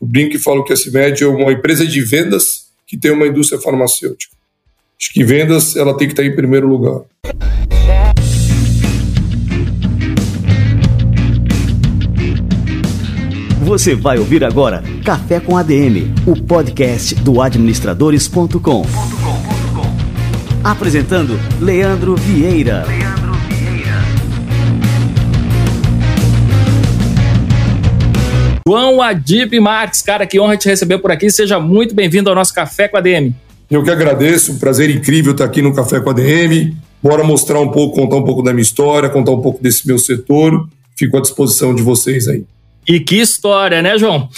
Eu 0.00 0.06
brinco 0.06 0.36
e 0.36 0.38
falo 0.38 0.62
que 0.62 0.72
a 0.72 0.76
CIMED 0.76 1.24
é 1.24 1.26
uma 1.26 1.52
empresa 1.52 1.86
de 1.86 2.00
vendas 2.02 2.66
que 2.86 2.96
tem 2.96 3.10
uma 3.10 3.26
indústria 3.26 3.60
farmacêutica. 3.60 4.34
Acho 4.98 5.12
que 5.12 5.24
vendas 5.24 5.76
ela 5.76 5.96
tem 5.96 6.06
que 6.06 6.12
estar 6.12 6.24
em 6.24 6.34
primeiro 6.34 6.68
lugar. 6.68 7.02
Você 13.62 13.94
vai 13.96 14.18
ouvir 14.18 14.44
agora 14.44 14.82
Café 15.04 15.40
com 15.40 15.56
ADM, 15.56 16.14
o 16.26 16.40
podcast 16.40 17.14
do 17.16 17.42
administradores.com. 17.42 18.86
Apresentando 20.62 21.38
Leandro 21.60 22.14
Vieira. 22.16 22.84
João 28.66 29.00
Adib 29.00 29.60
Marques, 29.60 30.02
cara, 30.02 30.26
que 30.26 30.40
honra 30.40 30.56
te 30.56 30.68
receber 30.68 30.98
por 30.98 31.12
aqui. 31.12 31.30
Seja 31.30 31.60
muito 31.60 31.94
bem-vindo 31.94 32.28
ao 32.28 32.34
nosso 32.34 32.52
Café 32.52 32.88
com 32.88 32.96
a 32.96 33.00
DM. 33.00 33.32
Eu 33.70 33.84
que 33.84 33.90
agradeço, 33.92 34.54
um 34.54 34.58
prazer 34.58 34.90
incrível 34.90 35.30
estar 35.30 35.44
aqui 35.44 35.62
no 35.62 35.72
Café 35.72 36.00
com 36.00 36.10
a 36.10 36.12
DM. 36.12 36.76
Bora 37.00 37.22
mostrar 37.22 37.60
um 37.60 37.70
pouco, 37.70 37.94
contar 37.94 38.16
um 38.16 38.24
pouco 38.24 38.42
da 38.42 38.52
minha 38.52 38.62
história, 38.62 39.08
contar 39.08 39.30
um 39.30 39.40
pouco 39.40 39.62
desse 39.62 39.86
meu 39.86 40.00
setor. 40.00 40.68
Fico 40.96 41.16
à 41.16 41.20
disposição 41.20 41.76
de 41.76 41.80
vocês 41.80 42.26
aí. 42.26 42.42
E 42.88 42.98
que 42.98 43.20
história, 43.20 43.80
né, 43.80 43.96
João? 43.98 44.28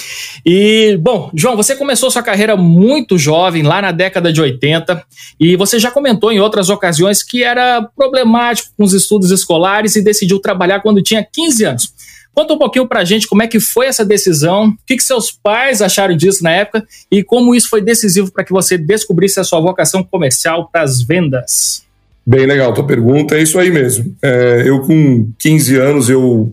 E, 0.44 0.98
bom, 1.00 1.30
João, 1.34 1.56
você 1.56 1.74
começou 1.74 2.10
sua 2.10 2.22
carreira 2.22 2.56
muito 2.56 3.18
jovem, 3.18 3.62
lá 3.62 3.82
na 3.82 3.92
década 3.92 4.32
de 4.32 4.40
80, 4.40 5.02
e 5.38 5.56
você 5.56 5.78
já 5.78 5.90
comentou 5.90 6.32
em 6.32 6.40
outras 6.40 6.70
ocasiões 6.70 7.22
que 7.22 7.42
era 7.42 7.82
problemático 7.96 8.70
com 8.76 8.84
os 8.84 8.92
estudos 8.92 9.30
escolares 9.30 9.96
e 9.96 10.02
decidiu 10.02 10.38
trabalhar 10.40 10.80
quando 10.80 11.02
tinha 11.02 11.26
15 11.30 11.64
anos. 11.64 11.92
Conta 12.34 12.54
um 12.54 12.58
pouquinho 12.58 12.86
pra 12.86 13.04
gente 13.04 13.26
como 13.26 13.42
é 13.42 13.48
que 13.48 13.58
foi 13.58 13.86
essa 13.86 14.04
decisão, 14.04 14.68
o 14.68 14.76
que, 14.86 14.96
que 14.96 15.02
seus 15.02 15.32
pais 15.32 15.82
acharam 15.82 16.16
disso 16.16 16.44
na 16.44 16.52
época 16.52 16.86
e 17.10 17.24
como 17.24 17.52
isso 17.52 17.68
foi 17.68 17.82
decisivo 17.82 18.30
para 18.30 18.44
que 18.44 18.52
você 18.52 18.78
descobrisse 18.78 19.40
a 19.40 19.44
sua 19.44 19.60
vocação 19.60 20.04
comercial 20.04 20.68
para 20.70 20.82
as 20.82 21.02
vendas. 21.02 21.82
Bem 22.24 22.46
legal, 22.46 22.72
tua 22.72 22.86
pergunta 22.86 23.34
é 23.36 23.42
isso 23.42 23.58
aí 23.58 23.70
mesmo. 23.70 24.14
É, 24.22 24.62
eu 24.66 24.82
com 24.82 25.28
15 25.38 25.76
anos, 25.76 26.08
eu 26.08 26.52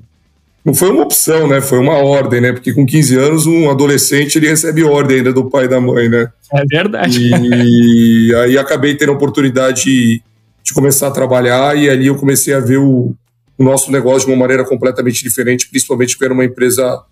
não 0.65 0.73
foi 0.73 0.89
uma 0.89 1.03
opção, 1.03 1.47
né? 1.47 1.61
Foi 1.61 1.77
uma 1.77 1.97
ordem, 1.97 2.41
né? 2.41 2.51
Porque 2.51 2.73
com 2.73 2.87
15 2.87 3.15
anos, 3.15 3.45
um 3.45 3.69
adolescente 3.69 4.39
ele 4.39 4.47
recebe 4.47 4.83
ordem 4.83 5.17
ainda 5.17 5.31
do 5.31 5.47
pai 5.47 5.65
e 5.65 5.67
da 5.67 5.79
mãe, 5.79 6.09
né? 6.09 6.27
É 6.51 6.65
verdade. 6.65 7.19
E 7.21 8.33
aí 8.43 8.57
acabei 8.57 8.95
tendo 8.95 9.11
a 9.11 9.15
oportunidade 9.15 9.83
de, 9.83 10.23
de 10.63 10.73
começar 10.73 11.07
a 11.07 11.11
trabalhar 11.11 11.77
e 11.77 11.87
ali 11.87 12.07
eu 12.07 12.15
comecei 12.15 12.51
a 12.51 12.59
ver 12.59 12.79
o, 12.79 13.13
o 13.55 13.63
nosso 13.63 13.91
negócio 13.91 14.27
de 14.27 14.33
uma 14.33 14.39
maneira 14.39 14.65
completamente 14.65 15.21
diferente, 15.21 15.69
principalmente 15.69 16.15
porque 16.15 16.25
era 16.25 16.33
uma 16.33 16.45
empresa 16.45 17.03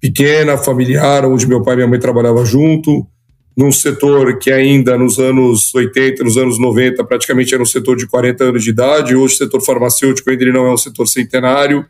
pequena, 0.00 0.56
familiar, 0.56 1.24
onde 1.26 1.46
meu 1.46 1.60
pai 1.60 1.74
e 1.74 1.76
minha 1.78 1.88
mãe 1.88 1.98
trabalhavam 1.98 2.46
junto, 2.46 3.04
num 3.56 3.72
setor 3.72 4.38
que 4.38 4.50
ainda 4.52 4.96
nos 4.96 5.18
anos 5.18 5.74
80, 5.74 6.22
nos 6.22 6.36
anos 6.36 6.58
90, 6.58 7.02
praticamente 7.04 7.52
era 7.52 7.62
um 7.62 7.66
setor 7.66 7.96
de 7.96 8.06
40 8.06 8.44
anos 8.44 8.62
de 8.62 8.70
idade, 8.70 9.16
hoje 9.16 9.34
o 9.34 9.38
setor 9.38 9.60
farmacêutico 9.60 10.30
ainda 10.30 10.44
ele 10.44 10.52
não 10.52 10.66
é 10.66 10.72
um 10.72 10.76
setor 10.76 11.06
centenário, 11.06 11.84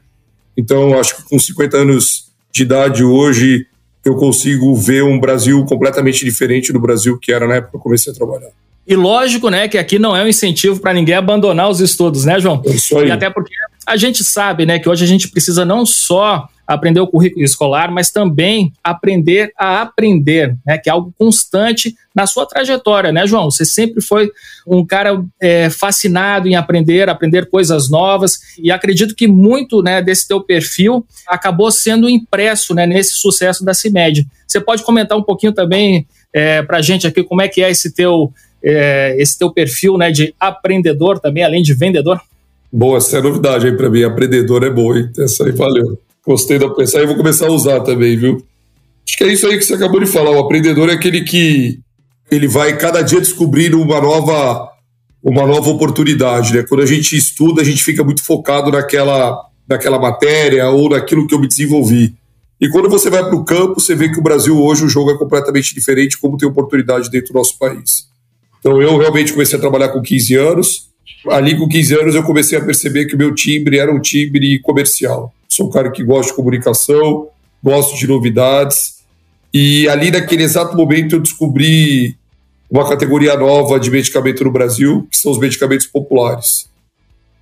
então 0.56 0.98
acho 0.98 1.17
que 1.17 1.28
com 1.28 1.39
50 1.39 1.77
anos 1.77 2.31
de 2.53 2.62
idade 2.62 3.03
hoje 3.03 3.67
eu 4.05 4.17
consigo 4.17 4.75
ver 4.75 5.03
um 5.05 5.19
Brasil 5.19 5.64
completamente 5.64 6.25
diferente 6.25 6.72
do 6.72 6.81
Brasil 6.81 7.19
que 7.19 7.33
era 7.33 7.47
na 7.47 7.56
época 7.56 7.70
que 7.72 7.77
eu 7.77 7.81
comecei 7.81 8.12
a 8.12 8.17
trabalhar. 8.17 8.50
E 8.86 8.97
lógico, 8.97 9.48
né, 9.48 9.69
que 9.69 9.78
aqui 9.78 9.98
não 9.98 10.17
é 10.17 10.25
um 10.25 10.28
incentivo 10.28 10.80
para 10.80 10.92
ninguém 10.92 11.14
abandonar 11.14 11.70
os 11.70 11.80
estudos, 11.80 12.25
né, 12.25 12.41
João? 12.41 12.61
É 12.67 12.70
isso 12.70 12.98
aí. 12.98 13.08
E 13.08 13.11
até 13.12 13.30
porque 13.30 13.55
a 13.86 13.97
gente 13.97 14.25
sabe, 14.25 14.67
né, 14.67 14.78
que 14.78 14.89
hoje 14.89 15.05
a 15.05 15.06
gente 15.06 15.28
precisa 15.28 15.64
não 15.64 15.86
só 15.86 16.48
aprender 16.66 17.00
o 17.00 17.06
currículo 17.06 17.44
escolar, 17.44 17.91
mas 17.91 18.10
também 18.10 18.72
aprender 18.82 19.52
a 19.58 19.82
aprender, 19.82 20.56
né, 20.64 20.78
que 20.78 20.88
é 20.88 20.92
algo 20.92 21.12
constante 21.18 21.94
na 22.14 22.27
sua 22.27 22.46
trajetória, 22.46 23.12
né, 23.12 23.27
João? 23.27 23.50
Você 23.50 23.64
sempre 23.64 24.00
foi 24.00 24.30
um 24.66 24.84
cara 24.84 25.22
é, 25.40 25.68
fascinado 25.70 26.48
em 26.48 26.55
aprender, 26.55 27.08
aprender 27.08 27.48
coisas 27.48 27.90
novas, 27.90 28.39
e 28.58 28.70
acredito 28.70 29.14
que 29.14 29.27
muito, 29.27 29.83
né, 29.83 30.01
desse 30.01 30.27
teu 30.28 30.40
perfil 30.40 31.05
acabou 31.27 31.70
sendo 31.70 32.08
impresso, 32.08 32.74
né, 32.74 32.86
nesse 32.86 33.14
sucesso 33.14 33.64
da 33.64 33.74
CIMED. 33.74 34.27
Você 34.46 34.61
pode 34.61 34.83
comentar 34.83 35.17
um 35.17 35.22
pouquinho 35.22 35.52
também 35.52 36.06
é, 36.33 36.62
para 36.62 36.78
a 36.78 36.83
gente 36.83 37.06
aqui 37.06 37.22
como 37.22 37.42
é 37.42 37.48
que 37.48 37.62
é 37.62 37.70
esse 37.70 37.92
teu 37.92 38.33
é, 38.62 39.17
esse 39.18 39.36
teu 39.36 39.51
perfil, 39.52 39.98
né, 39.98 40.11
de 40.12 40.34
aprendedor 40.39 41.18
também, 41.18 41.42
além 41.42 41.62
de 41.62 41.74
vendedor? 41.74 42.20
Boa, 42.72 42.98
essa 42.98 43.18
é 43.18 43.20
novidade 43.20 43.67
aí 43.67 43.77
para 43.77 43.90
mim. 43.90 44.02
Aprendedor 44.02 44.64
é 44.64 44.70
boa, 44.70 44.98
hein? 44.98 45.11
Essa 45.18 45.45
aí 45.45 45.52
valeu. 45.52 45.98
Gostei 46.27 46.58
da 46.58 46.68
pensar 46.70 47.02
e 47.02 47.06
vou 47.06 47.16
começar 47.16 47.46
a 47.46 47.52
usar 47.52 47.80
também, 47.80 48.16
viu? 48.16 48.44
Acho 49.06 49.16
que 49.16 49.24
é 49.24 49.33
isso 49.33 49.46
aí 49.46 49.58
que 49.58 49.64
você 49.64 49.74
acabou 49.74 50.00
de 50.00 50.06
falar. 50.06 50.30
O 50.30 50.38
aprendedor 50.38 50.88
é 50.88 50.92
aquele 50.92 51.22
que 51.22 51.80
ele 52.30 52.46
vai 52.46 52.77
cada 52.78 53.02
dia 53.02 53.20
descobrir 53.20 53.74
uma 53.74 54.00
nova 54.00 54.70
uma 55.22 55.46
nova 55.46 55.70
oportunidade, 55.70 56.52
né? 56.52 56.64
Quando 56.68 56.83
a 56.83 56.86
gente 56.86 57.16
estuda, 57.16 57.62
a 57.62 57.64
gente 57.64 57.83
fica 57.83 58.02
muito 58.02 58.22
focado 58.22 58.70
naquela 58.70 59.38
naquela 59.68 59.98
matéria 59.98 60.68
ou 60.68 60.90
naquilo 60.90 61.27
que 61.27 61.34
eu 61.34 61.38
me 61.38 61.48
desenvolvi. 61.48 62.14
E 62.60 62.68
quando 62.68 62.89
você 62.89 63.08
vai 63.08 63.24
para 63.24 63.34
o 63.34 63.44
campo, 63.44 63.80
você 63.80 63.94
vê 63.94 64.08
que 64.08 64.18
o 64.18 64.22
Brasil 64.22 64.60
hoje 64.60 64.84
o 64.84 64.89
jogo 64.89 65.10
é 65.10 65.18
completamente 65.18 65.74
diferente, 65.74 66.18
como 66.18 66.36
tem 66.36 66.48
oportunidade 66.48 67.10
dentro 67.10 67.33
do 67.33 67.39
nosso 67.39 67.58
país. 67.58 68.06
Então 68.58 68.80
eu 68.80 68.96
realmente 68.98 69.33
comecei 69.33 69.56
a 69.56 69.60
trabalhar 69.60 69.89
com 69.89 70.00
15 70.00 70.34
anos 70.36 70.92
Ali 71.28 71.56
com 71.56 71.68
15 71.68 71.94
anos 71.94 72.14
eu 72.14 72.22
comecei 72.22 72.58
a 72.58 72.64
perceber 72.64 73.06
que 73.06 73.14
o 73.14 73.18
meu 73.18 73.34
timbre 73.34 73.78
era 73.78 73.92
um 73.92 74.00
timbre 74.00 74.58
comercial. 74.60 75.33
Sou 75.52 75.67
um 75.67 75.70
cara 75.70 75.90
que 75.90 76.02
gosta 76.02 76.30
de 76.30 76.36
comunicação, 76.36 77.29
gosto 77.63 77.95
de 77.98 78.07
novidades. 78.07 79.02
E 79.52 79.86
ali 79.86 80.11
naquele 80.11 80.42
exato 80.42 80.74
momento 80.74 81.17
eu 81.17 81.20
descobri 81.20 82.17
uma 82.70 82.89
categoria 82.89 83.36
nova 83.36 83.79
de 83.79 83.90
medicamento 83.90 84.42
no 84.45 84.51
Brasil, 84.51 85.07
que 85.11 85.18
são 85.18 85.30
os 85.30 85.39
medicamentos 85.39 85.86
populares. 85.86 86.70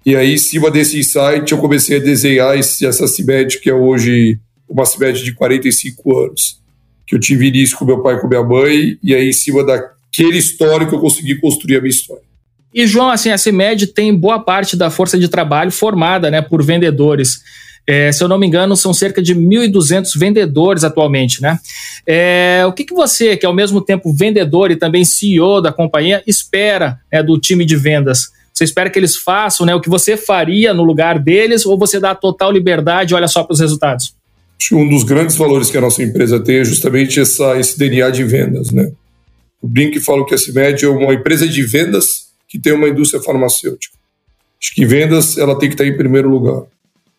E 0.04 0.16
aí, 0.16 0.34
em 0.34 0.38
cima 0.38 0.72
desse 0.72 0.98
insight, 0.98 1.52
eu 1.52 1.58
comecei 1.58 1.98
a 1.98 2.00
desenhar 2.00 2.58
esse, 2.58 2.84
essa 2.84 3.06
CIMED, 3.06 3.60
que 3.60 3.70
é 3.70 3.74
hoje 3.74 4.40
uma 4.68 4.84
CIMED 4.84 5.22
de 5.22 5.32
45 5.32 6.18
anos, 6.18 6.58
que 7.06 7.14
eu 7.14 7.20
tive 7.20 7.46
início 7.46 7.78
com 7.78 7.84
meu 7.84 8.02
pai 8.02 8.16
e 8.16 8.18
com 8.18 8.26
minha 8.26 8.42
mãe, 8.42 8.98
e 9.04 9.14
aí, 9.14 9.28
em 9.28 9.32
cima 9.32 9.62
daquele 9.62 10.38
histórico, 10.38 10.96
eu 10.96 11.00
consegui 11.00 11.36
construir 11.36 11.76
a 11.76 11.80
minha 11.80 11.90
história. 11.90 12.24
E, 12.74 12.84
João, 12.88 13.10
assim, 13.10 13.30
a 13.30 13.38
CIMED 13.38 13.88
tem 13.88 14.12
boa 14.12 14.40
parte 14.40 14.76
da 14.76 14.90
força 14.90 15.16
de 15.16 15.28
trabalho 15.28 15.70
formada 15.70 16.28
né, 16.28 16.42
por 16.42 16.60
vendedores. 16.60 17.40
É, 17.86 18.12
se 18.12 18.22
eu 18.22 18.28
não 18.28 18.38
me 18.38 18.46
engano, 18.46 18.76
são 18.76 18.94
cerca 18.94 19.22
de 19.22 19.34
1.200 19.34 20.16
vendedores 20.16 20.84
atualmente, 20.84 21.42
né? 21.42 21.58
É, 22.06 22.62
o 22.66 22.72
que, 22.72 22.84
que 22.84 22.94
você, 22.94 23.36
que 23.36 23.44
é 23.44 23.48
ao 23.48 23.54
mesmo 23.54 23.80
tempo 23.80 24.12
vendedor 24.12 24.70
e 24.70 24.76
também 24.76 25.04
CEO 25.04 25.60
da 25.60 25.72
companhia, 25.72 26.22
espera 26.26 27.00
né, 27.12 27.22
do 27.22 27.38
time 27.38 27.64
de 27.64 27.76
vendas? 27.76 28.30
Você 28.52 28.64
espera 28.64 28.90
que 28.90 28.98
eles 28.98 29.16
façam 29.16 29.64
né, 29.64 29.74
o 29.74 29.80
que 29.80 29.88
você 29.88 30.16
faria 30.16 30.74
no 30.74 30.82
lugar 30.82 31.18
deles 31.18 31.64
ou 31.64 31.78
você 31.78 31.98
dá 31.98 32.14
total 32.14 32.52
liberdade 32.52 33.12
e 33.12 33.16
olha 33.16 33.28
só 33.28 33.42
para 33.42 33.54
os 33.54 33.60
resultados? 33.60 34.14
Um 34.72 34.88
dos 34.88 35.02
grandes 35.02 35.36
valores 35.36 35.70
que 35.70 35.78
a 35.78 35.80
nossa 35.80 36.02
empresa 36.02 36.38
tem 36.38 36.56
é 36.56 36.64
justamente 36.64 37.18
essa, 37.18 37.58
esse 37.58 37.78
DNA 37.78 38.10
de 38.10 38.24
vendas, 38.24 38.70
né? 38.70 38.92
Eu 39.62 39.68
brinco 39.68 40.00
falo 40.00 40.26
que 40.26 40.34
a 40.34 40.38
CIMED 40.38 40.84
é 40.84 40.88
uma 40.88 41.14
empresa 41.14 41.48
de 41.48 41.62
vendas 41.62 42.30
que 42.46 42.58
tem 42.58 42.72
uma 42.72 42.88
indústria 42.88 43.22
farmacêutica. 43.22 43.96
Acho 44.60 44.74
que 44.74 44.84
vendas 44.84 45.38
ela 45.38 45.58
tem 45.58 45.68
que 45.68 45.74
estar 45.74 45.86
em 45.86 45.96
primeiro 45.96 46.28
lugar, 46.28 46.64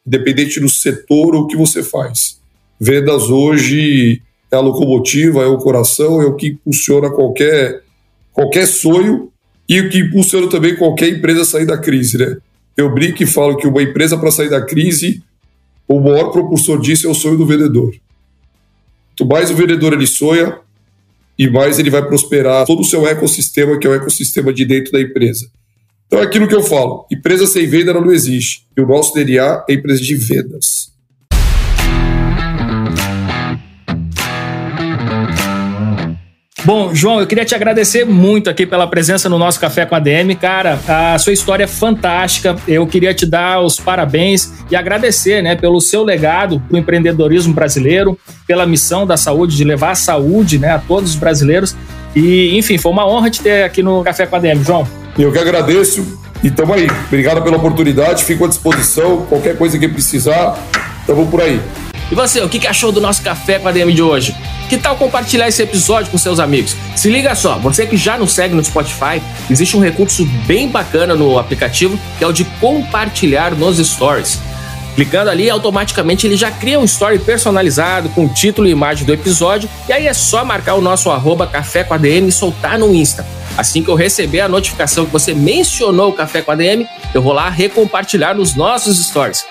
independente 0.05 0.59
do 0.59 0.69
setor 0.69 1.35
ou 1.35 1.43
o 1.43 1.47
que 1.47 1.55
você 1.55 1.83
faz. 1.83 2.39
Vendas 2.79 3.29
hoje 3.29 4.21
é 4.51 4.55
a 4.55 4.59
locomotiva, 4.59 5.43
é 5.43 5.47
o 5.47 5.57
coração, 5.57 6.21
é 6.21 6.25
o 6.25 6.35
que 6.35 6.47
impulsiona 6.47 7.09
qualquer, 7.09 7.83
qualquer 8.33 8.67
sonho 8.67 9.31
e 9.67 9.79
o 9.79 9.89
que 9.89 9.99
impulsiona 9.99 10.47
também 10.49 10.75
qualquer 10.75 11.09
empresa 11.09 11.41
a 11.41 11.45
sair 11.45 11.65
da 11.65 11.77
crise. 11.77 12.17
Né? 12.17 12.37
Eu 12.75 12.93
brinco 12.93 13.23
e 13.23 13.27
falo 13.27 13.57
que 13.57 13.67
uma 13.67 13.81
empresa 13.81 14.17
para 14.17 14.31
sair 14.31 14.49
da 14.49 14.65
crise, 14.65 15.23
o 15.87 15.99
maior 15.99 16.31
propulsor 16.31 16.81
disso 16.81 17.07
é 17.07 17.09
o 17.09 17.15
sonho 17.15 17.37
do 17.37 17.45
vendedor. 17.45 17.93
Quanto 19.17 19.29
mais 19.29 19.51
o 19.51 19.55
vendedor 19.55 19.93
ele 19.93 20.07
sonha, 20.07 20.57
e 21.37 21.49
mais 21.49 21.79
ele 21.79 21.89
vai 21.89 22.05
prosperar 22.05 22.65
todo 22.67 22.81
o 22.81 22.85
seu 22.85 23.07
ecossistema, 23.07 23.77
que 23.79 23.87
é 23.87 23.89
o 23.89 23.95
ecossistema 23.95 24.53
de 24.53 24.63
dentro 24.63 24.91
da 24.91 25.01
empresa. 25.01 25.49
Então 26.11 26.19
é 26.21 26.25
aquilo 26.25 26.45
que 26.45 26.53
eu 26.53 26.61
falo: 26.61 27.05
empresa 27.09 27.47
sem 27.47 27.65
venda 27.65 27.93
não 27.93 28.11
existe. 28.11 28.65
E 28.77 28.81
o 28.81 28.85
nosso 28.85 29.13
DNA 29.13 29.63
é 29.69 29.73
empresa 29.73 30.01
de 30.01 30.13
vendas. 30.13 30.91
Bom, 36.65 36.93
João, 36.93 37.19
eu 37.21 37.25
queria 37.25 37.45
te 37.45 37.55
agradecer 37.55 38.05
muito 38.05 38.49
aqui 38.49 38.67
pela 38.67 38.85
presença 38.85 39.27
no 39.29 39.39
nosso 39.39 39.59
Café 39.59 39.85
com 39.85 39.95
a 39.95 39.99
DM. 39.99 40.35
Cara, 40.35 40.79
a 40.85 41.17
sua 41.17 41.31
história 41.31 41.63
é 41.63 41.67
fantástica. 41.67 42.57
Eu 42.67 42.85
queria 42.85 43.13
te 43.13 43.25
dar 43.25 43.61
os 43.61 43.79
parabéns 43.79 44.51
e 44.69 44.75
agradecer 44.75 45.41
né, 45.41 45.55
pelo 45.55 45.79
seu 45.79 46.03
legado 46.03 46.59
para 46.59 46.75
o 46.75 46.77
empreendedorismo 46.77 47.53
brasileiro, 47.53 48.19
pela 48.45 48.67
missão 48.67 49.07
da 49.07 49.17
saúde, 49.17 49.55
de 49.55 49.63
levar 49.63 49.91
a 49.91 49.95
saúde 49.95 50.59
né, 50.59 50.71
a 50.71 50.77
todos 50.77 51.11
os 51.11 51.15
brasileiros. 51.15 51.75
E, 52.15 52.57
enfim, 52.57 52.77
foi 52.77 52.91
uma 52.91 53.07
honra 53.07 53.29
te 53.29 53.41
ter 53.41 53.63
aqui 53.63 53.81
no 53.81 54.03
Café 54.03 54.25
com 54.25 54.35
a 54.35 54.39
DM, 54.39 54.63
João. 54.63 54.87
Eu 55.17 55.31
que 55.31 55.39
agradeço 55.39 56.19
e 56.43 56.47
estamos 56.47 56.75
aí. 56.75 56.87
Obrigado 57.07 57.41
pela 57.41 57.57
oportunidade, 57.57 58.23
fico 58.23 58.45
à 58.45 58.47
disposição. 58.47 59.25
Qualquer 59.27 59.57
coisa 59.57 59.77
que 59.77 59.87
precisar, 59.87 60.57
estamos 61.01 61.29
por 61.29 61.41
aí. 61.41 61.59
E 62.11 62.15
você, 62.15 62.41
o 62.41 62.49
que 62.49 62.67
achou 62.67 62.91
do 62.91 62.99
nosso 62.99 63.21
Café 63.21 63.57
com 63.57 63.69
a 63.69 63.71
DM 63.71 63.93
de 63.93 64.01
hoje? 64.01 64.35
Que 64.67 64.77
tal 64.77 64.97
compartilhar 64.97 65.47
esse 65.47 65.61
episódio 65.61 66.11
com 66.11 66.17
seus 66.17 66.41
amigos? 66.41 66.75
Se 66.93 67.09
liga 67.09 67.33
só, 67.35 67.57
você 67.57 67.85
que 67.85 67.95
já 67.95 68.17
nos 68.17 68.33
segue 68.33 68.53
no 68.53 68.63
Spotify, 68.63 69.21
existe 69.49 69.77
um 69.77 69.79
recurso 69.79 70.25
bem 70.45 70.67
bacana 70.67 71.15
no 71.15 71.39
aplicativo 71.39 71.97
que 72.17 72.23
é 72.23 72.27
o 72.27 72.33
de 72.33 72.43
compartilhar 72.59 73.55
nos 73.55 73.77
stories. 73.77 74.39
Clicando 74.95 75.29
ali, 75.29 75.49
automaticamente 75.49 76.27
ele 76.27 76.35
já 76.35 76.51
cria 76.51 76.79
um 76.79 76.83
story 76.83 77.19
personalizado 77.19 78.09
com 78.09 78.27
título 78.27 78.67
e 78.67 78.71
imagem 78.71 79.05
do 79.05 79.13
episódio, 79.13 79.69
e 79.87 79.93
aí 79.93 80.07
é 80.07 80.13
só 80.13 80.43
marcar 80.43 80.75
o 80.75 80.81
nosso 80.81 81.09
arroba 81.09 81.47
café 81.47 81.83
com 81.83 81.93
ADM 81.93 82.27
e 82.27 82.31
soltar 82.31 82.77
no 82.77 82.93
Insta. 82.93 83.25
Assim 83.57 83.83
que 83.83 83.89
eu 83.89 83.95
receber 83.95 84.41
a 84.41 84.49
notificação 84.49 85.05
que 85.05 85.11
você 85.11 85.33
mencionou 85.33 86.09
o 86.09 86.13
Café 86.13 86.41
com 86.41 86.51
ADM, 86.51 86.85
eu 87.13 87.21
vou 87.21 87.33
lá 87.33 87.49
recompartilhar 87.49 88.35
nos 88.35 88.55
nossos 88.55 89.05
stories. 89.05 89.43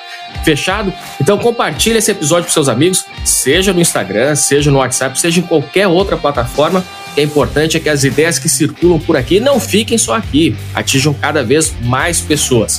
Fechado? 0.45 0.93
Então 1.21 1.37
compartilhe 1.37 1.99
esse 1.99 2.11
episódio 2.11 2.47
com 2.47 2.53
seus 2.53 2.69
amigos, 2.69 3.05
seja 3.25 3.73
no 3.73 3.81
Instagram, 3.81 4.35
seja 4.37 4.71
no 4.71 4.79
WhatsApp, 4.79 5.19
seja 5.21 5.41
em 5.41 5.43
qualquer 5.43 5.87
outra 5.87 6.17
plataforma. 6.17 6.85
O 7.11 7.15
que 7.15 7.21
é 7.21 7.25
importante 7.25 7.77
é 7.77 7.81
que 7.81 7.89
as 7.89 8.05
ideias 8.05 8.39
que 8.39 8.49
circulam 8.49 8.99
por 8.99 9.17
aqui 9.17 9.41
não 9.41 9.61
fiquem 9.61 9.99
só 9.99 10.15
aqui, 10.15 10.57
atinjam 10.75 11.13
cada 11.13 11.43
vez 11.43 11.75
mais 11.83 12.21
pessoas. 12.21 12.79